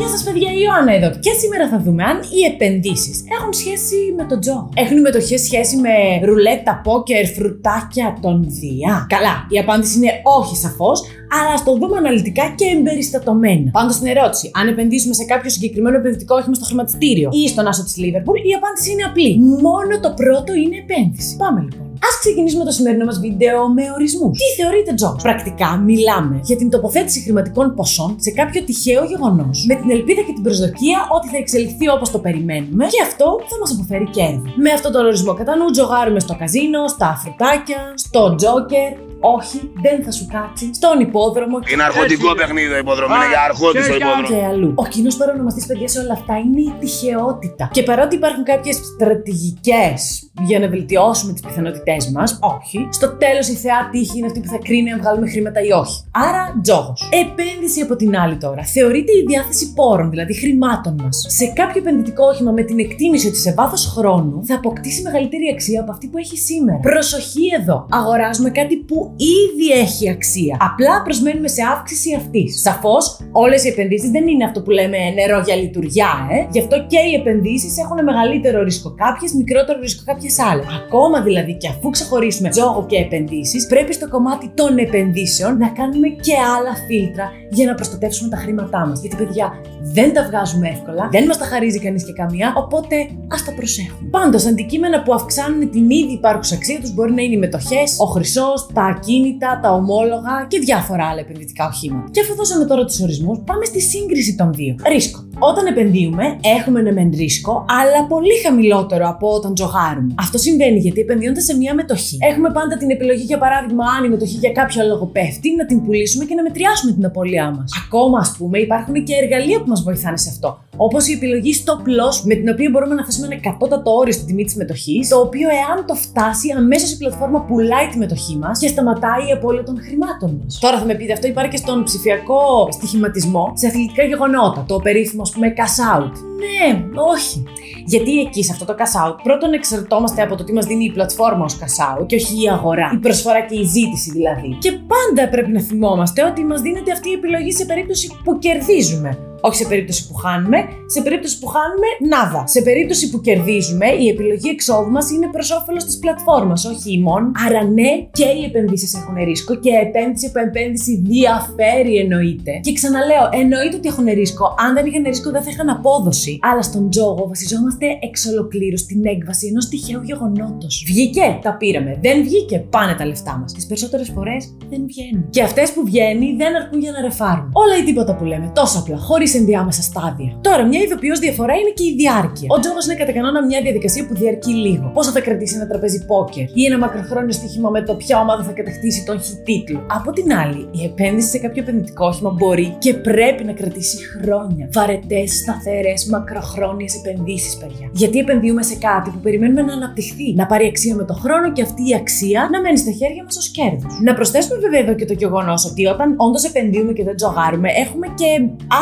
Γεια 0.00 0.08
σας, 0.08 0.22
παιδιά, 0.24 0.50
η 0.52 0.60
Ιωάννα 0.64 0.92
εδώ. 0.98 1.10
Και 1.24 1.32
σήμερα 1.40 1.68
θα 1.68 1.78
δούμε 1.84 2.02
αν 2.10 2.16
οι 2.34 2.40
επενδύσεις 2.52 3.16
έχουν 3.36 3.52
σχέση 3.52 3.96
με 4.16 4.24
τον 4.24 4.40
Τζο. 4.40 4.68
Έχουν 4.74 4.96
οι 4.96 5.00
μετοχές 5.00 5.40
σχέση 5.40 5.76
με 5.76 5.94
ρουλέτα, 6.28 6.80
πόκερ, 6.84 7.26
φρουτάκια, 7.26 8.18
των 8.20 8.46
Δία. 8.48 9.06
Καλά, 9.08 9.34
η 9.48 9.58
απάντηση 9.58 9.96
είναι 9.98 10.12
όχι 10.38 10.56
σαφώς, 10.56 10.98
αλλά 11.36 11.50
ας 11.56 11.64
το 11.64 11.72
δούμε 11.80 11.96
αναλυτικά 11.96 12.44
και 12.58 12.66
εμπεριστατωμένα. 12.76 13.70
Πάντως 13.70 13.94
στην 13.94 14.06
ερώτηση, 14.06 14.50
αν 14.54 14.68
επενδύσουμε 14.68 15.14
σε 15.14 15.24
κάποιο 15.24 15.50
συγκεκριμένο 15.50 15.96
επενδυτικό 15.96 16.34
όχημα 16.34 16.54
στο 16.54 16.64
χρηματιστήριο 16.64 17.28
ή 17.32 17.48
στον 17.48 17.66
άσο 17.66 17.82
της 17.84 17.96
Λίβερπουλ, 17.96 18.38
η 18.50 18.52
απάντηση 18.60 18.90
είναι 18.92 19.04
απλή. 19.10 19.38
Μόνο 19.38 19.92
το 20.00 20.10
πρώτο 20.20 20.50
είναι 20.54 20.76
επένδυση. 20.84 21.36
Πάμε 21.36 21.60
λοιπόν. 21.60 21.89
Α 22.06 22.08
ξεκινήσουμε 22.20 22.64
το 22.64 22.70
σημερινό 22.70 23.04
μας 23.04 23.18
βίντεο 23.20 23.68
με 23.68 23.82
ορισμούς. 23.94 24.38
Τι 24.38 24.62
θεωρείται 24.62 24.92
τζο. 24.94 25.16
Πρακτικά 25.22 25.76
μιλάμε 25.76 26.40
για 26.42 26.56
την 26.56 26.70
τοποθέτηση 26.70 27.20
χρηματικών 27.20 27.74
ποσών 27.74 28.16
σε 28.18 28.30
κάποιο 28.30 28.62
τυχαίο 28.62 29.04
γεγονός, 29.04 29.64
με 29.68 29.74
την 29.74 29.90
ελπίδα 29.90 30.22
και 30.26 30.32
την 30.32 30.42
προσδοκία 30.42 30.98
ότι 31.16 31.28
θα 31.28 31.36
εξελιχθεί 31.36 31.88
όπως 31.88 32.10
το 32.10 32.18
περιμένουμε 32.18 32.84
και 32.86 33.02
αυτό 33.02 33.26
θα 33.50 33.58
μας 33.60 33.70
αποφέρει 33.74 34.08
κέρδη. 34.16 34.48
Με 34.56 34.70
αυτόν 34.70 34.92
τον 34.92 35.04
ορισμό 35.06 35.34
κατά 35.34 35.56
νου 35.56 35.70
τζογάρουμε 35.70 36.20
στο 36.20 36.34
καζίνο, 36.40 36.88
στα 36.88 37.08
φρουτάκια, 37.22 37.92
στο 37.94 38.34
τζόκερ, 38.34 38.92
όχι, 39.20 39.72
δεν 39.84 40.04
θα 40.04 40.10
σου 40.10 40.26
κάτσει 40.32 40.70
στον 40.74 41.00
υπόδρομο. 41.00 41.58
Είναι 41.72 41.82
αρχοντικό 41.82 42.34
παιχνίδι 42.34 42.68
το 42.68 42.76
υπόδρομο. 42.76 43.14
Είναι 43.14 43.28
για 43.28 43.42
αρχότη 43.48 43.88
το 43.88 43.94
υπόδρομο. 43.94 44.26
Και 44.28 44.46
αλλού. 44.50 44.72
Ο 44.74 44.84
κοινός 44.86 45.16
παρονομαστής, 45.16 45.66
παιδιά, 45.66 45.88
σε 45.88 45.98
όλα 45.98 46.12
αυτά 46.12 46.34
είναι 46.36 46.60
η 46.60 46.72
τυχεότητα. 46.80 47.68
Και 47.72 47.82
παρότι 47.82 48.14
υπάρχουν 48.16 48.44
κάποιες 48.44 48.76
στρατηγικές 48.76 50.30
για 50.40 50.58
να 50.58 50.68
βελτιώσουμε 50.68 51.32
τις 51.32 51.42
πιθανότητές 51.42 52.10
μας, 52.10 52.38
όχι. 52.40 52.88
Στο 52.90 53.08
τέλος 53.16 53.48
η 53.48 53.54
θεά 53.54 53.88
τύχη 53.92 54.18
είναι 54.18 54.26
αυτή 54.26 54.40
που 54.40 54.48
θα 54.48 54.58
κρίνει 54.64 54.92
αν 54.92 55.00
βγάλουμε 55.00 55.30
χρήματα 55.30 55.60
ή 55.60 55.70
όχι. 55.72 56.04
Άρα, 56.10 56.60
τζόγος. 56.62 57.08
Επένδυση 57.24 57.80
από 57.80 57.96
την 57.96 58.16
άλλη 58.16 58.36
τώρα. 58.36 58.62
Θεωρείται 58.64 59.12
η 59.12 59.24
διάθεση 59.26 59.72
πόρων, 59.72 60.10
δηλαδή 60.10 60.34
χρημάτων 60.34 60.94
μας, 61.02 61.26
σε 61.28 61.46
κάποιο 61.46 61.80
επενδυτικό 61.80 62.24
όχημα 62.26 62.50
με 62.50 62.62
την 62.62 62.78
εκτίμηση 62.78 63.26
ότι 63.28 63.36
σε 63.36 63.52
βάθος 63.52 63.86
χρόνου 63.96 64.40
θα 64.46 64.54
αποκτήσει 64.54 65.02
μεγαλύτερη 65.02 65.50
αξία 65.52 65.80
από 65.80 65.90
αυτή 65.90 66.06
που 66.06 66.18
έχει 66.18 66.36
σήμερα. 66.38 66.78
Προσοχή 66.78 67.46
εδώ. 67.60 67.86
Αγοράζουμε 67.90 68.50
κάτι 68.50 68.76
που 68.76 69.09
ήδη 69.16 69.68
έχει 69.84 70.10
αξία. 70.10 70.56
Απλά 70.60 71.02
προσμένουμε 71.02 71.48
σε 71.48 71.62
αύξηση 71.72 72.14
αυτής. 72.14 72.60
Σαφώς, 72.60 73.20
όλες 73.32 73.64
οι 73.64 73.68
επενδύσεις 73.68 74.10
δεν 74.10 74.28
είναι 74.28 74.44
αυτό 74.44 74.62
που 74.62 74.70
λέμε 74.70 74.98
νερό 75.14 75.42
για 75.46 75.56
λειτουργιά, 75.56 76.12
ε. 76.30 76.46
Γι' 76.52 76.58
αυτό 76.58 76.76
και 76.86 76.98
οι 77.08 77.14
επενδύσεις 77.14 77.78
έχουν 77.78 78.04
μεγαλύτερο 78.04 78.62
ρίσκο 78.62 78.94
κάποιες, 78.94 79.32
μικρότερο 79.32 79.78
ρίσκο 79.80 80.02
κάποιες 80.06 80.38
άλλες. 80.38 80.66
Ακόμα 80.84 81.22
δηλαδή 81.22 81.56
και 81.56 81.68
αφού 81.68 81.90
ξεχωρίσουμε 81.90 82.48
τζόγο 82.48 82.86
και 82.86 82.96
επενδύσεις, 82.96 83.66
πρέπει 83.66 83.92
στο 83.92 84.08
κομμάτι 84.08 84.50
των 84.54 84.78
επενδύσεων 84.78 85.56
να 85.56 85.68
κάνουμε 85.68 86.08
και 86.08 86.34
άλλα 86.56 86.74
φίλτρα 86.86 87.26
για 87.50 87.66
να 87.66 87.74
προστατεύσουμε 87.74 88.28
τα 88.30 88.36
χρήματά 88.36 88.86
μας. 88.86 89.00
Γιατί, 89.00 89.16
παιδιά, 89.16 89.52
δεν 89.82 90.12
τα 90.14 90.22
βγάζουμε 90.28 90.68
εύκολα, 90.68 91.08
δεν 91.12 91.24
μας 91.26 91.38
τα 91.38 91.44
χαρίζει 91.44 91.78
κανείς 91.78 92.04
και 92.04 92.12
καμία, 92.12 92.52
οπότε 92.56 92.96
ας 93.28 93.44
τα 93.44 93.52
προσέχουμε. 93.52 94.08
Πάντως, 94.10 94.46
αντικείμενα 94.46 95.02
που 95.02 95.14
αυξάνουν 95.14 95.70
την 95.70 95.90
ήδη 95.90 96.12
υπάρχουσα 96.12 96.54
αξία 96.54 96.80
τους 96.80 96.94
μπορεί 96.94 97.12
να 97.12 97.22
είναι 97.22 97.34
οι 97.34 97.38
μετοχές, 97.38 97.96
ο 97.98 98.04
χρυσός, 98.04 98.66
τα 98.72 98.82
ακίνητα, 99.00 99.60
τα 99.62 99.70
ομόλογα 99.72 100.34
και 100.48 100.58
διάφορα 100.58 101.04
άλλα 101.10 101.20
επενδυτικά 101.20 101.64
οχήματα. 101.72 102.08
Και 102.10 102.20
αφού 102.20 102.34
δώσαμε 102.34 102.64
τώρα 102.64 102.84
τους 102.84 103.00
ορισμούς, 103.00 103.38
πάμε 103.48 103.64
στη 103.64 103.80
σύγκριση 103.80 104.32
των 104.36 104.52
δύο. 104.52 104.74
Ρίσκο. 104.92 105.18
Όταν 105.38 105.66
επενδύουμε, 105.66 106.24
έχουμε 106.58 106.80
ναι 106.82 106.92
μεν 106.92 107.10
ρίσκο, 107.16 107.64
αλλά 107.78 108.06
πολύ 108.06 108.36
χαμηλότερο 108.44 109.08
από 109.08 109.26
όταν 109.38 109.54
τζογάρουμε. 109.54 110.14
Αυτό 110.18 110.38
συμβαίνει 110.38 110.78
γιατί 110.78 111.00
επενδύοντας 111.00 111.44
σε 111.44 111.56
μια 111.56 111.74
μετοχή, 111.74 112.16
έχουμε 112.30 112.50
πάντα 112.50 112.76
την 112.76 112.90
επιλογή, 112.90 113.22
για 113.22 113.38
παράδειγμα, 113.38 113.84
αν 113.96 114.04
η 114.04 114.08
μετοχή 114.08 114.36
για 114.44 114.52
κάποιο 114.52 114.86
λόγο 114.86 115.06
πέφτει, 115.06 115.48
να 115.56 115.64
την 115.66 115.84
πουλήσουμε 115.84 116.24
και 116.24 116.34
να 116.34 116.42
μετριάσουμε 116.42 116.92
την 116.92 117.04
απώλειά 117.04 117.50
μας. 117.56 117.72
Ακόμα, 117.84 118.18
ας 118.18 118.34
πούμε, 118.38 118.58
υπάρχουν 118.58 118.94
και 119.06 119.14
εργαλεία 119.22 119.58
που 119.60 119.68
μας 119.68 119.82
βοηθάνε 119.82 120.16
σε 120.16 120.28
αυτό. 120.34 120.58
Όπως 120.76 121.08
η 121.08 121.12
επιλογή 121.12 121.52
stop 121.62 121.82
loss, 121.98 122.16
με 122.24 122.34
την 122.34 122.48
οποία 122.48 122.68
μπορούμε 122.72 122.94
να 122.94 123.04
θέσουμε 123.04 123.26
ένα 123.30 123.40
κατώτατο 123.40 123.90
όριο 124.00 124.12
στη 124.12 124.24
τιμή 124.24 124.44
της 124.44 124.54
μετοχής, 124.54 125.08
το 125.08 125.18
οποίο 125.26 125.48
εάν 125.48 125.86
το 125.86 125.94
φτάσει, 125.94 126.46
αμέσως 126.56 126.90
η 126.92 126.96
πλατφόρμα 126.96 127.40
πουλάει 127.48 127.86
τη 127.92 127.98
μετοχή 127.98 128.36
μας 128.36 128.58
και 128.58 128.68
σταματάει 128.68 128.88
η 129.28 129.32
απώλεια 129.32 129.62
των 129.62 129.82
χρημάτων 129.82 130.40
μας. 130.42 130.58
Τώρα 130.58 130.78
θα 130.78 130.84
με 130.84 130.94
πείτε, 130.94 131.12
αυτό 131.12 131.26
υπάρχει 131.26 131.50
και 131.50 131.56
στον 131.56 131.84
ψηφιακό 131.84 132.68
στοιχηματισμό 132.70 133.52
σε 133.54 133.66
αθλητικά 133.66 134.02
γεγονότα, 134.02 134.64
το 134.68 134.76
περίφημο, 134.76 135.22
ας 135.22 135.30
πούμε, 135.30 135.52
cash 135.56 135.98
out. 135.98 136.12
Ναι, 136.40 136.84
όχι. 137.12 137.44
Γιατί 137.86 138.20
εκεί 138.20 138.44
σε 138.44 138.52
αυτό 138.52 138.64
το 138.64 138.74
cash 138.78 139.08
out, 139.08 139.16
πρώτον 139.22 139.52
εξαρτώμαστε 139.52 140.22
από 140.22 140.36
το 140.36 140.44
τι 140.44 140.52
μας 140.52 140.66
δίνει 140.66 140.84
η 140.84 140.92
πλατφόρμα 140.92 141.44
ως 141.44 141.58
cash 141.60 141.98
out 141.98 142.06
και 142.06 142.14
όχι 142.14 142.42
η 142.44 142.48
αγορά. 142.48 142.90
Η 142.94 142.96
προσφορά 142.96 143.40
και 143.40 143.58
η 143.58 143.64
ζήτηση 143.64 144.10
δηλαδή. 144.10 144.56
Και 144.60 144.72
πάντα 144.72 145.28
πρέπει 145.28 145.50
να 145.50 145.60
θυμόμαστε 145.60 146.24
ότι 146.24 146.44
μας 146.44 146.60
δίνεται 146.60 146.92
αυτή 146.92 147.08
η 147.10 147.12
επιλογή 147.12 147.52
σε 147.52 147.64
περίπτωση 147.64 148.10
που 148.24 148.38
κερδίζουμε. 148.38 149.18
Όχι 149.40 149.56
σε 149.56 149.66
περίπτωση 149.68 150.08
που 150.08 150.14
χάνουμε, 150.14 150.58
σε 150.86 151.00
περίπτωση 151.02 151.38
που 151.38 151.46
χάνουμε, 151.46 151.88
νάδα. 152.10 152.46
Σε 152.46 152.62
περίπτωση 152.62 153.10
που 153.10 153.20
κερδίζουμε, 153.20 153.86
η 153.86 154.08
επιλογή 154.08 154.48
εξόδου 154.48 154.90
μας 154.90 155.10
είναι 155.10 155.28
προς 155.32 155.50
όφελος 155.50 155.84
της 155.84 155.98
πλατφόρμας, 155.98 156.64
όχι 156.64 156.92
ημών. 156.92 157.32
Άρα, 157.46 157.64
ναι, 157.64 157.90
και 158.12 158.24
οι 158.24 158.44
επενδύσεις 158.44 158.94
έχουν 158.94 159.14
ρίσκο 159.24 159.54
και 159.54 159.70
επένδυση 159.86 160.26
από 160.26 160.38
επένδυση 160.38 161.02
διαφέρει 161.06 161.96
εννοείται. 161.96 162.52
Και 162.62 162.72
ξαναλέω, 162.72 163.24
εννοείται 163.42 163.76
ότι 163.76 163.88
έχουν 163.88 164.04
ρίσκο. 164.04 164.54
Αν 164.58 164.74
δεν 164.74 164.86
είχαν 164.86 165.02
ρίσκο, 165.02 165.30
δεν 165.30 165.42
θα 165.42 165.50
είχαν 165.50 165.68
απόδοση. 165.68 166.38
Αλλά 166.42 166.62
στον 166.62 166.90
τζόγο 166.90 167.28
βασιζόμαστε 167.28 167.86
εξ 168.00 168.26
ολοκλήρους 168.26 168.80
στην 168.80 169.06
έκβαση 169.06 169.46
ενός 169.46 169.68
τυχαίου 169.68 170.02
γεγονότος. 170.02 170.84
Βγήκε, 170.86 171.38
τα 171.42 171.56
πήραμε. 171.56 171.98
Δεν 172.02 172.22
βγήκε, 172.22 172.58
πάνε 172.58 172.94
τα 172.94 173.06
λεφτά 173.06 173.38
μας. 173.40 173.52
Τις 173.52 173.66
περισσότερες 173.66 174.10
φορές 174.14 174.56
δεν 174.70 174.80
βγαίνουν. 174.86 175.30
Και 175.30 175.42
αυτές 175.42 175.72
που 175.72 175.84
βγαίνει 175.84 176.34
δεν 176.36 176.56
αρκούν 176.56 176.80
για 176.80 176.92
να 176.92 177.00
ρεφάρουν. 177.00 177.50
Όλα 177.52 177.78
ή 177.80 177.82
τίποτα 177.82 178.16
που 178.16 178.24
λέμε, 178.24 178.50
τόσο 178.54 178.78
απλά, 178.78 178.96
χωρίς 178.98 179.29
ενδιάμεσα 179.38 179.82
στάδια. 179.82 180.30
Τώρα, 180.40 180.62
μια 180.64 180.80
ειδοποιώς 180.80 181.18
διαφορά 181.18 181.54
είναι 181.54 181.72
και 181.78 181.84
η 181.84 181.94
διάρκεια. 181.96 182.48
Ο 182.54 182.58
τζόγο 182.60 182.80
είναι 182.86 182.94
κατά 182.94 183.12
κανόνα 183.12 183.46
μια 183.46 183.60
διαδικασία 183.62 184.06
που 184.06 184.14
διαρκεί 184.14 184.52
λίγο. 184.52 184.90
Πόσο 184.94 185.10
θα 185.10 185.20
κρατήσει 185.20 185.54
ένα 185.56 185.66
τραπέζι 185.66 186.04
πόκερ 186.06 186.44
ή 186.54 186.64
ένα 186.68 186.78
μακροχρόνιο 186.78 187.32
στοίχημα 187.32 187.70
με 187.70 187.82
το 187.82 187.94
ποια 187.94 188.20
ομάδα 188.20 188.42
θα 188.42 188.52
κατακτήσει 188.52 189.04
τον 189.04 189.20
χι 189.22 189.34
τίτλο. 189.44 189.80
Από 189.98 190.12
την 190.12 190.34
άλλη, 190.34 190.68
η 190.70 190.84
επένδυση 190.84 191.28
σε 191.28 191.38
κάποιο 191.38 191.62
επενδυτικό 191.62 192.06
όχημα 192.06 192.30
μπορεί 192.30 192.76
και 192.78 192.94
πρέπει 192.94 193.44
να 193.44 193.52
κρατήσει 193.52 193.96
χρόνια. 194.12 194.68
Βαρετές, 194.72 195.30
σταθερές, 195.42 196.06
μακροχρόνιες 196.06 196.94
επενδύσεις, 196.94 197.56
παιδιά. 197.56 197.90
Γιατί 197.92 198.18
επενδύουμε 198.18 198.62
σε 198.62 198.76
κάτι 198.76 199.10
που 199.10 199.18
περιμένουμε 199.18 199.62
να 199.62 199.72
αναπτυχθεί, 199.72 200.34
να 200.34 200.46
πάρει 200.46 200.66
αξία 200.66 200.94
με 200.94 201.04
το 201.04 201.14
χρόνο 201.14 201.52
και 201.52 201.62
αυτή 201.62 201.82
η 201.88 201.94
αξία 201.94 202.48
να 202.52 202.60
μένει 202.60 202.78
στα 202.78 202.90
χέρια 202.90 203.22
μας 203.24 203.36
ως 203.36 203.48
κέρδος. 203.48 203.92
Να 204.02 204.14
προσθέσουμε 204.14 204.58
βέβαια 204.58 204.80
εδώ 204.80 204.94
και 204.94 205.04
το 205.04 205.12
γεγονός 205.12 205.64
ότι 205.70 205.86
όταν 205.86 206.14
όντως 206.16 206.44
επενδύουμε 206.44 206.92
και 206.92 207.04
δεν 207.04 207.16
τζογάρουμε, 207.16 207.68
έχουμε 207.84 208.06
και 208.14 208.30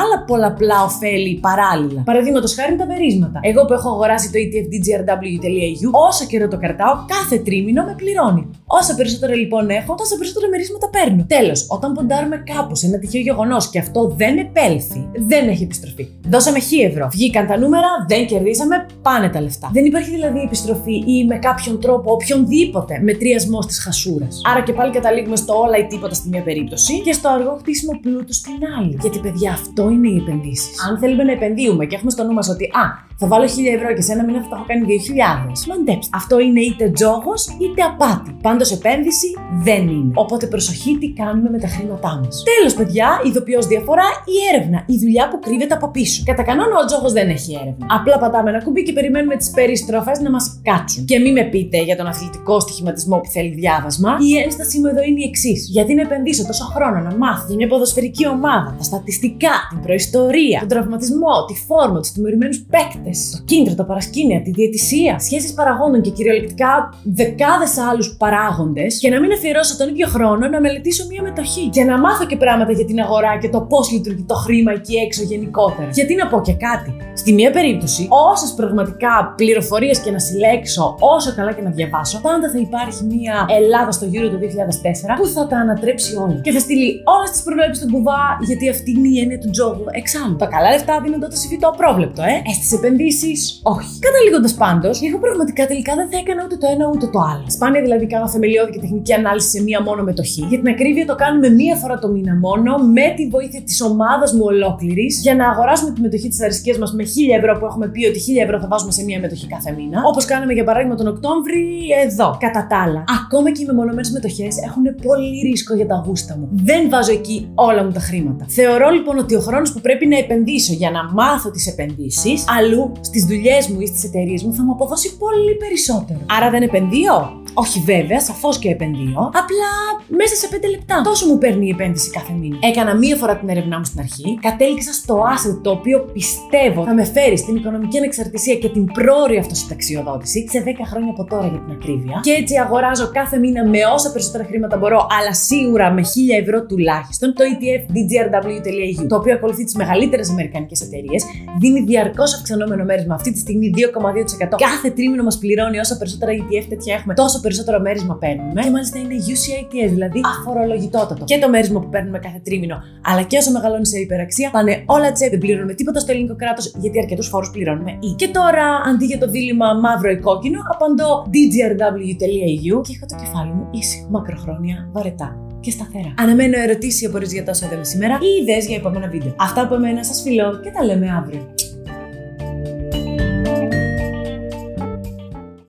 άλλα 0.01 0.25
πολλαπλά 0.39 0.79
ωφέλη 0.89 1.33
παράλληλα. 1.49 2.01
Παραδείγματος 2.11 2.55
χάρη 2.55 2.77
τα 2.77 2.87
μερίσματα. 2.87 3.39
Εγώ 3.51 3.65
που 3.65 3.73
έχω 3.79 3.89
αγοράσει 3.95 4.27
το 4.33 4.39
etfdgrw.eu, 4.45 5.91
όσο 6.09 6.25
καιρό 6.31 6.49
το 6.49 6.59
κρατάω, 6.63 6.95
κάθε 7.15 7.37
τρίμηνο 7.47 7.83
με 7.89 7.95
πληρώνει. 8.01 8.43
Όσα 8.67 8.95
περισσότερα 8.95 9.35
λοιπόν 9.35 9.65
έχω, 9.71 9.95
τόσα 9.95 10.17
περισσότερα 10.19 10.49
μερίσματα 10.53 10.87
παίρνω. 10.95 11.25
Τέλος, 11.37 11.67
όταν 11.77 11.93
ποντάρουμε 11.93 12.37
κάπου 12.55 12.75
σε 12.75 12.87
ένα 12.87 12.99
τυχαίο 12.99 13.21
γεγονός 13.21 13.71
και 13.71 13.79
αυτό 13.79 14.01
δεν 14.21 14.39
επέλθει, 14.39 15.01
δεν 15.31 15.49
έχει 15.49 15.63
επιστροφή. 15.63 16.05
Δώσαμε 16.29 16.59
χι 16.59 16.79
ευρώ. 16.81 17.09
Βγήκαν 17.13 17.47
τα 17.47 17.57
νούμερα, 17.59 17.91
δεν 18.09 18.27
κερδίσαμε, 18.27 18.87
πάνε 19.03 19.29
τα 19.29 19.41
λεφτά. 19.41 19.71
Δεν 19.73 19.85
υπάρχει 19.85 20.11
δηλαδή 20.11 20.41
επιστροφή 20.41 20.97
ή 21.07 21.25
με 21.25 21.37
κάποιον 21.39 21.81
τρόπο 21.81 22.13
οποιονδήποτε 22.13 23.01
μετριασμός 23.03 23.67
της 23.67 23.79
χασούρας. 23.85 24.41
Άρα 24.51 24.61
και 24.63 24.73
πάλι 24.73 24.91
καταλήγουμε 24.93 25.37
στο 25.37 25.53
όλα 25.65 25.77
ή 25.79 25.87
τίποτα 25.87 26.15
στη 26.15 26.29
μία 26.29 26.43
περίπτωση 26.43 27.01
και 27.01 27.13
στο 27.13 27.29
αργό 27.29 27.57
χτίσιμο 27.61 27.93
πλούτου 28.03 28.35
στην 28.35 28.59
άλλη. 28.79 28.97
Γιατί 29.01 29.19
παιδιά, 29.19 29.51
αυτό 29.53 29.83
είναι 29.91 30.09
η 30.09 30.15
επενδύσεις. 30.29 30.89
Αν 30.89 30.99
θέλουμε 30.99 31.25
να 31.25 31.33
επενδύουμε 31.33 31.87
και 31.87 31.95
έχουμε 31.95 32.11
στο 32.11 32.25
νου 32.25 32.33
μας 32.33 32.49
ότι 32.49 32.65
α, 32.65 33.08
θα 33.21 33.27
βάλω 33.27 33.45
1000 33.45 33.49
ευρώ 33.77 33.89
και 33.97 34.03
σε 34.07 34.13
ένα 34.13 34.25
μήνα 34.25 34.41
θα 34.43 34.49
το 34.51 34.55
έχω 34.57 34.65
κάνει 34.71 34.85
2000. 34.87 35.69
Μαντέψτε. 35.69 36.11
Αυτό 36.21 36.39
είναι 36.47 36.61
είτε 36.69 36.85
τζόγος 36.97 37.43
είτε 37.63 37.81
απάτη. 37.91 38.31
Πάντως 38.47 38.69
επένδυση 38.79 39.29
δεν 39.67 39.83
είναι. 39.89 40.13
Οπότε 40.15 40.47
προσοχή 40.47 40.93
τι 41.01 41.09
κάνουμε 41.21 41.49
με 41.51 41.59
τα 41.59 41.69
χρήματά 41.75 42.13
μας. 42.23 42.43
Τέλος, 42.53 42.75
παιδιά, 42.75 43.09
ειδοποιώ 43.27 43.61
διαφορά 43.73 44.09
η 44.35 44.37
έρευνα. 44.51 44.79
Η 44.87 44.97
δουλειά 45.03 45.25
που 45.31 45.39
κρύβεται 45.39 45.75
από 45.75 45.89
πίσω. 45.97 46.23
Κατά 46.29 46.43
κανόνα 46.43 46.75
ο 46.83 46.85
τζόγος 46.85 47.13
δεν 47.13 47.29
έχει 47.37 47.51
έρευνα. 47.63 47.87
Απλά 47.99 48.19
πατάμε 48.19 48.49
ένα 48.51 48.61
κουμπί 48.65 48.83
και 48.83 48.93
περιμένουμε 48.93 49.37
τις 49.37 49.51
περιστροφές 49.51 50.19
να 50.21 50.31
μας 50.31 50.61
κάτσουν. 50.63 51.05
Και 51.05 51.19
μην 51.19 51.33
με 51.33 51.45
πείτε 51.53 51.79
για 51.83 51.97
τον 51.97 52.07
αθλητικό 52.07 52.61
στοιχηματισμό 52.61 53.17
που 53.23 53.31
θέλει 53.31 53.53
διάβασμα. 53.63 54.11
Η 54.29 54.31
ένστασή 54.45 54.79
μου 54.81 54.87
εδώ 54.87 55.03
είναι 55.09 55.21
η 55.25 55.27
εξής. 55.29 55.69
Γιατί 55.77 55.95
να 55.95 56.03
επενδύσω 56.03 56.47
τόσο 56.47 56.65
χρόνο 56.75 56.99
να 57.09 57.13
μάθω 57.17 57.45
για 57.49 57.57
μια 57.57 57.69
ποδοσφαιρική 57.69 58.29
ομάδα, 58.29 58.75
τα 58.79 58.83
στατιστικά, 58.83 59.55
την 59.71 59.81
προϊστορία, 59.81 60.59
τον 60.59 60.69
τραυματισμό, 60.69 61.35
τη 61.49 61.55
φόρμα, 61.67 61.99
τους 62.01 62.13
τιμωρημένους 62.13 62.59
παίκτες 62.73 63.08
πελάτε, 63.09 63.37
το 63.37 63.43
κίνητρο, 63.45 63.75
τα 63.75 63.85
παρασκήνια, 63.85 64.43
τη 64.43 64.51
διαιτησία, 64.51 65.19
σχέσεις 65.19 65.53
παραγόντων 65.55 66.01
και 66.01 66.11
κυριολεκτικά 66.11 66.95
δεκάδες 67.03 67.79
άλλους 67.91 68.17
παράγοντες 68.19 68.99
και 68.99 69.11
να 69.11 69.21
μην 69.21 69.33
αφιερώσω 69.33 69.77
τον 69.77 69.89
ίδιο 69.89 70.07
χρόνο 70.07 70.49
να 70.49 70.61
μελετήσω 70.61 71.07
μία 71.11 71.23
μετοχή 71.23 71.69
και 71.69 71.85
να 71.85 71.99
μάθω 71.99 72.25
και 72.27 72.37
πράγματα 72.37 72.73
για 72.73 72.85
την 72.85 73.01
αγορά 73.01 73.39
και 73.41 73.49
το 73.49 73.61
πώς 73.61 73.91
λειτουργεί 73.93 74.23
το 74.23 74.35
χρήμα 74.35 74.73
εκεί 74.73 74.95
έξω 74.97 75.23
γενικότερα. 75.23 75.89
Γιατί 75.93 76.15
να 76.15 76.27
πω 76.29 76.41
και 76.41 76.53
κάτι. 76.53 76.97
Στη 77.15 77.33
μία 77.33 77.51
περίπτωση, 77.51 78.09
όσες 78.33 78.55
πραγματικά 78.55 79.35
πληροφορίες 79.37 79.99
και 79.99 80.11
να 80.11 80.19
συλλέξω, 80.19 80.97
όσο 80.99 81.35
καλά 81.35 81.53
και 81.53 81.63
να 81.63 81.71
διαβάσω, 81.71 82.21
πάντα 82.21 82.51
θα 82.51 82.59
υπάρχει 82.59 83.05
μία 83.05 83.47
Ελλάδα 83.59 83.91
στο 83.91 84.05
γύρο 84.05 84.29
του 84.29 84.39
2004 84.43 85.17
που 85.19 85.27
θα 85.27 85.47
τα 85.47 85.57
ανατρέψει 85.57 86.17
όλα. 86.17 86.41
Και 86.43 86.53
θα 86.53 86.59
στείλει 86.59 87.03
όλες 87.05 87.31
τις 87.31 87.43
προβλέψεις 87.43 87.85
του 87.85 87.93
κουβά, 87.93 88.23
γιατί 88.47 88.69
αυτή 88.69 88.91
είναι 88.91 89.09
η 89.09 89.19
έννοια 89.21 89.39
του 89.39 89.51
τζόγου. 89.51 89.85
Εξάλλου, 89.91 90.37
τα 90.37 90.47
καλά 90.47 90.71
λεφτά 90.71 91.01
δίνονται 91.05 91.25
όταν 91.25 91.39
συμβεί 91.39 91.59
το 91.59 91.69
απρόβλεπτο, 91.69 92.23
ε. 92.23 92.35
Ε, 92.51 92.53
στι 92.53 92.67
επενδύσει, 92.99 93.33
όχι. 93.75 93.93
Καταλήγοντας 94.07 94.55
πάντως, 94.63 94.95
εγώ 95.09 95.19
πραγματικά 95.27 95.63
τελικά 95.71 95.93
δεν 96.01 96.07
θα 96.11 96.17
έκανα 96.23 96.41
ούτε 96.47 96.57
το 96.63 96.67
ένα 96.75 96.85
ούτε 96.95 97.07
το 97.15 97.19
άλλο. 97.31 97.47
Σπάνια 97.57 97.81
δηλαδή 97.87 98.07
κάνω 98.13 98.29
θεμελιώδη 98.35 98.71
και 98.75 98.81
τεχνική 98.85 99.13
ανάλυση 99.21 99.49
σε 99.55 99.61
μία 99.67 99.81
μόνο 99.89 100.03
μετοχή. 100.03 100.43
Για 100.51 100.59
την 100.61 100.69
ακρίβεια 100.75 101.07
το 101.11 101.15
κάνουμε 101.15 101.49
μία 101.61 101.75
φορά 101.83 101.99
το 101.99 102.09
μήνα 102.15 102.35
μόνο, 102.47 102.71
με 102.97 103.07
τη 103.17 103.23
βοήθεια 103.35 103.63
της 103.69 103.79
ομάδας 103.89 104.31
μου 104.37 104.45
ολόκληρης, 104.53 105.15
για 105.27 105.35
να 105.41 105.45
αγοράσουμε 105.53 105.91
τη 105.95 106.01
μετοχή 106.01 106.29
της 106.29 106.41
αρισκία 106.45 106.77
μας 106.83 106.91
με 106.99 107.05
1000 107.05 107.37
ευρώ 107.41 107.53
που 107.59 107.67
έχουμε 107.71 107.87
πει 107.95 108.01
ότι 108.11 108.19
1000 108.19 108.43
ευρώ 108.47 108.57
θα 108.61 108.69
βάζουμε 108.73 108.93
σε 108.99 109.03
μία 109.09 109.19
μετοχή 109.25 109.47
κάθε 109.55 109.71
μήνα. 109.79 109.99
Όπως 110.11 110.25
κάναμε 110.25 110.53
για 110.53 110.65
παράδειγμα 110.69 110.95
τον 111.01 111.07
Οκτώβρη 111.07 111.63
εδώ. 112.05 112.29
Κατά 112.45 112.67
τα 112.71 112.77
άλλα, 112.85 113.05
ακόμα 113.23 113.49
και 113.55 113.63
οι 113.63 113.67
μεμονωμένες 113.71 114.11
μετοχές 114.11 114.55
έχουν 114.69 114.85
πολύ 115.07 115.31
ρίσκο 115.49 115.75
για 115.75 115.87
τα 115.87 115.97
γούστα 116.07 116.37
μου. 116.39 116.49
Δεν 116.53 116.89
βάζω 116.93 117.13
εκεί 117.13 117.37
όλα 117.55 117.85
μου 117.85 117.93
τα 117.99 118.01
χρήματα. 118.01 118.45
Θεωρώ 118.49 118.89
λοιπόν 118.91 119.19
ότι 119.19 119.35
ο 119.35 119.41
χρόνος 119.41 119.73
που 119.73 119.81
πρέπει 119.81 120.07
να 120.07 120.19
επενδύσω 120.19 120.73
για 120.73 120.91
να 120.91 121.03
μάθω 121.13 121.51
τις 121.51 121.67
επενδύσεις, 121.67 122.45
αλλού 122.59 122.88
στις 123.01 123.25
δουλειές 123.25 123.69
μου 123.69 123.81
ή 123.81 123.87
στις 123.87 124.05
εταιρείες 124.05 124.43
μου 124.43 124.55
θα 124.55 124.63
μου 124.65 124.73
αποδώσει 124.73 125.17
πολύ 125.17 125.55
περισσότερο. 125.55 126.19
Άρα 126.27 126.51
δεν 126.51 126.63
επενδύω. 126.63 127.43
Όχι 127.55 127.83
βέβαια, 127.87 128.21
σαφώς 128.21 128.59
και 128.59 128.69
επενδύω. 128.71 129.21
Απλά 129.43 129.71
μέσα 130.07 130.35
σε 130.35 130.49
5 130.51 130.71
λεπτά. 130.71 131.01
Τόσο 131.05 131.27
μου 131.27 131.39
παίρνει 131.39 131.67
η 131.67 131.71
επένδυση 131.71 132.11
κάθε 132.11 132.33
μήνα. 132.33 132.57
Έκανα 132.61 132.95
μία 132.97 133.17
φορά 133.17 133.37
την 133.37 133.49
έρευνά 133.49 133.79
μου 133.79 133.85
στην 133.85 134.01
αρχή, 134.01 134.39
κατέληξα 134.43 134.93
στο 134.93 135.15
asset 135.35 135.59
το 135.63 135.71
οποίο 135.71 135.99
πιστεύω 136.13 136.85
θα 136.85 136.95
με 136.95 137.05
φέρει 137.05 137.37
στην 137.39 137.57
οικονομική 137.57 137.97
ανεξαρτησία 137.99 138.55
και 138.55 138.69
την 138.69 138.85
πρόορη 138.85 139.39
αυτοσυνταξιοδότηση 139.39 140.47
σε 140.51 140.63
10 140.67 140.71
χρόνια 140.91 141.11
από 141.11 141.25
τώρα 141.25 141.47
για 141.47 141.59
την 141.59 141.71
ακρίβεια. 141.73 142.21
Και 142.23 142.31
έτσι 142.31 142.55
αγοράζω 142.57 143.11
κάθε 143.13 143.39
μήνα 143.39 143.69
με 143.69 143.79
όσα 143.95 144.13
περισσότερα 144.13 144.45
χρήματα 144.45 144.77
μπορώ, 144.77 145.07
αλλά 145.21 145.35
σίγουρα 145.35 145.91
με 145.91 146.03
1000 146.03 146.07
ευρώ 146.43 146.67
τουλάχιστον, 146.67 147.35
το 147.35 147.43
ETF 147.53 147.83
DGRW.eu, 147.95 149.07
το 149.09 149.17
οποίο 149.17 149.35
ακολουθεί 149.35 149.65
τις 149.65 149.75
μεγαλύτερες 149.75 150.31
αμερικανικές 150.31 150.81
εταιρείες, 150.81 151.25
δίνει 151.61 151.81
διαρκώς 151.81 152.35
αυξανόμενο 152.35 152.85
μέρισμα. 152.85 153.15
Αυτή 153.15 153.33
τη 153.33 153.39
στιγμή 153.39 153.71
2,2%. 153.77 154.57
Κάθε 154.57 154.91
τρίμηνο 154.91 155.23
μας 155.23 155.39
πληρώνει 155.39 155.79
όσα 155.79 155.97
περισσότερα 155.97 156.33
ETF 156.33 156.65
τέτοια 156.69 156.95
έχουμε, 156.95 157.15
τόσο 157.15 157.38
περισσότερο 157.41 157.81
μέρισμα 157.81 158.15
παίρνουμε. 158.17 158.61
Και 158.63 158.71
μάλιστα 158.71 158.99
είναι 158.99 159.15
UCITS, 159.33 159.89
δηλαδή 159.91 160.21
αφορολογητότατο. 160.25 161.25
Και 161.25 161.39
το 161.39 161.49
μέρισμα 161.49 161.81
που 161.81 161.89
παίρνουμε 161.89 162.19
κάθε 162.19 162.41
τρίμηνο, 162.45 162.77
αλλά 163.05 163.23
και 163.23 163.37
όσο 163.37 163.51
μεγαλώνει 163.51 163.87
σε 163.87 163.99
υπεραξία, 163.99 164.51
πάνε 164.51 164.83
όλα 164.87 165.13
τσέπ. 165.13 165.31
Δεν 165.31 165.39
πληρώνουμε 165.39 165.75
τίποτα 165.75 166.01
στο 166.01 166.13
ελληνικό 166.13 166.37
κράτος, 166.37 166.73
γιατί 166.79 166.99
αρκετούς 166.99 167.29
φόρους 167.29 167.51
πληρώνουμε 167.51 167.91
ή. 167.91 168.11
Και 168.17 168.29
τώρα, 168.29 168.67
αντί 168.87 169.05
για 169.05 169.19
το 169.19 169.29
δίλημα 169.31 169.75
μαύρο 169.75 170.11
ή 170.11 170.17
κόκκινο, 170.17 170.61
απαντώ 170.73 171.27
dgrw.eu 171.33 172.83
και 172.83 172.93
έχω 172.97 173.07
το 173.09 173.17
κεφάλι 173.23 173.53
μου 173.53 173.69
ήσυχο, 173.71 174.07
μακροχρόνια, 174.11 174.89
βαρετά 174.93 175.43
και 175.61 175.71
σταθερά. 175.71 176.15
Αναμένω 176.19 176.59
ερωτήσεις 176.59 177.03
ή 177.03 177.07
απορίες 177.07 177.33
για 177.33 177.45
τόσο 177.45 177.69
εδώ 177.73 177.85
σήμερα 177.85 178.19
ή 178.21 178.43
ιδέες 178.43 178.67
για 178.67 178.77
επόμενα 178.77 179.09
βίντεο. 179.09 179.35
Αυτά 179.39 179.63
από 179.63 179.79
μένα 179.79 180.05
σας 180.05 180.23
φιλώ 180.23 180.61
και 180.63 180.71
τα 180.71 180.85
λέμε 180.85 181.11
αύριο. 181.11 181.55